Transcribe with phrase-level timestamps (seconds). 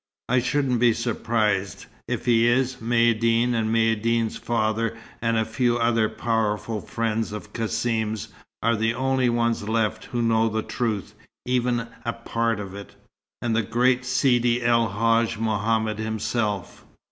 [0.27, 1.85] I shouldn't be surprised.
[2.07, 8.29] If he is, Maïeddine and Maïeddine's father, and a few other powerful friends of Cassim's,
[8.63, 11.13] are the only ones left who know the truth,
[11.45, 12.95] even a part of it.
[13.43, 16.83] And the great Sidi El Hadj Mohammed himself."